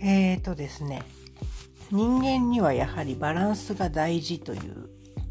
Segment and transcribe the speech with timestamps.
[0.00, 1.02] えっとですね、
[1.90, 4.88] 人間にはやはりバランスが大事という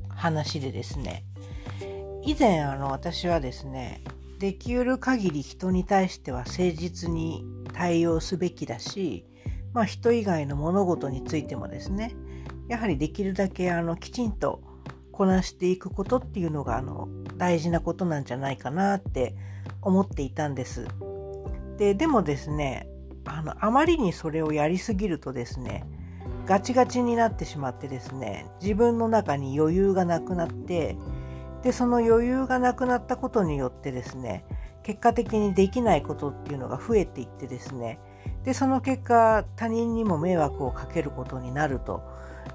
[0.10, 1.24] 話でですね、
[2.24, 4.02] 以前あの私はですね、
[4.40, 7.44] できうる限り人に対しては誠実に
[7.74, 9.26] 対応すべきだし、
[9.74, 12.16] まあ、人以外の物事についてもですね
[12.68, 14.62] やはりできるだけあのきちんと
[15.12, 17.08] こなしていくことっていうのがあの
[17.38, 19.36] 大事なことなんじゃないかなって
[19.82, 20.88] 思っていたんです。
[21.78, 22.88] ででもですね
[23.28, 25.86] あのあまりにそれをやりすぎるとですね
[26.46, 30.98] ガチガチになってしまってですね自分の中に余裕がなくなって
[31.64, 34.46] でその余裕がなくなったことによってですね
[34.84, 38.00] 結果的にできないことっていうのが増えていってですね
[38.46, 42.02] でその結果他人にも迷惑をかけることになると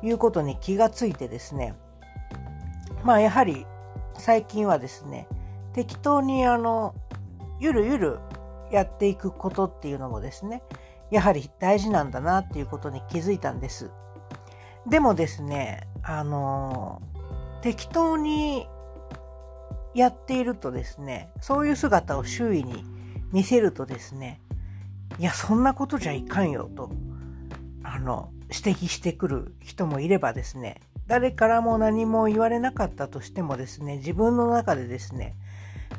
[0.02, 1.74] いうことに気がついてですね
[3.04, 3.66] まあやはり
[4.16, 5.28] 最近はですね
[5.74, 6.94] 適当にあの
[7.60, 8.18] ゆるゆる
[8.72, 10.62] やっていくことっていうのもですね
[11.10, 13.90] やはり大事なんだなっていうことに気づいたんです。
[14.88, 17.02] でもですねあの
[17.60, 18.66] 適当に
[19.94, 22.84] やっているとですね、そういう姿を周囲に
[23.30, 24.40] 見せるとですね、
[25.18, 26.90] いや、そんなことじゃいかんよと、
[27.82, 35.34] あの、指摘してくる人もいればですね、誰からも何も言われなかったとしてもですね、自分の中でですね、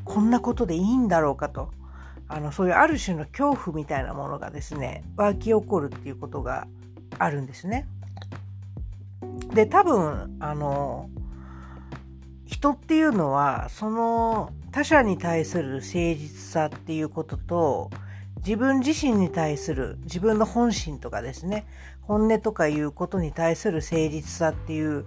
[0.06, 1.72] こんなことでいいんだろうかと、
[2.34, 6.68] あの、そういうある種の恐怖みたいなものがですね、湧き起こるっていうことが
[7.20, 7.88] あるんですね。
[9.54, 11.10] で、多分、あの、
[12.64, 17.90] 人っていうのはその他者に対する誠実さっていうことと
[18.38, 21.66] 自分自身に対する自分の本心とかですね
[22.02, 25.06] 本音とかいうことに対する誠実さっていう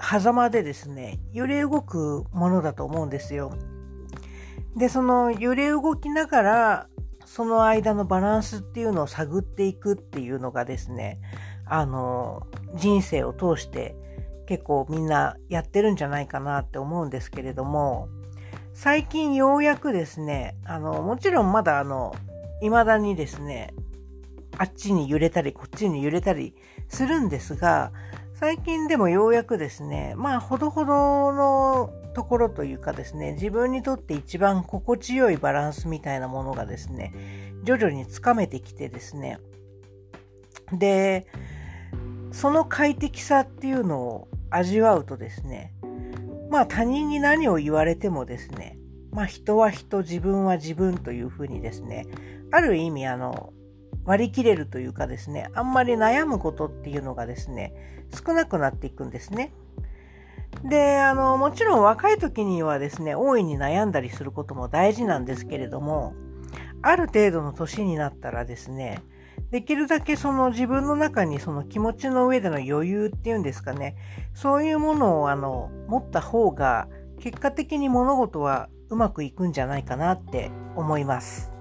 [0.00, 3.56] 狭間でですね揺れ動くものだと思うんですよ。
[4.76, 6.88] でその揺れ動きながら
[7.24, 11.20] その間のバランスっていうのを探っていくっていうのがですね
[11.66, 13.96] あの人生を通して
[14.46, 18.08] 結構みんなやってるんじゃないかなって思うんですけれども、
[18.72, 22.14] 最近ようやくですね、あの、もちろんまだあの、
[22.60, 23.74] 未だにですね、
[24.58, 26.54] あっちに揺れたり、こっちに揺れたり
[26.88, 27.92] するんですが、
[28.34, 37.14] 最近でもようやくですね、まあ、ほどほどのところというかですね、自分にとって一番心地よいバランスみたいなものがですね、
[37.62, 39.38] 徐々につかめてきてですね、
[40.72, 41.26] で、
[42.32, 45.72] その快適さっていうのを味わうとですね、
[46.50, 48.78] まあ他人に何を言われてもですね、
[49.12, 52.06] まあ人は人、自分は自分というふうにですね、
[52.50, 53.52] ある意味あの、
[54.04, 57.72] 割り切れるというかですね、あんまり悩むことっていうのがですね、
[58.14, 59.52] 少なくなっていくんですね。
[60.62, 66.14] で、あの、もちろん若い時にはですね、大いに悩んだりすることも大事なんですけれども、
[66.82, 69.02] ある程度の年になったらですね、
[69.50, 73.96] できるだけその自分の中にその気持ちの上での余裕っていうんですかね、
[74.34, 76.88] そういうものをあの持った方が
[77.20, 81.53] 結果的に物事はうまくいくんじゃないかなって思います。